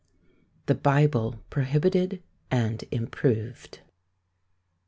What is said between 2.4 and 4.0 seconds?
AND IMPROVED.